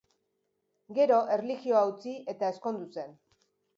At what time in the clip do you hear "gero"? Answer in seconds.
0.99-1.19